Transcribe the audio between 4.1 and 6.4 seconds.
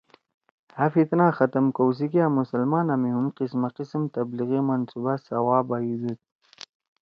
تبلیغی منصوبہ سوا بیُودُود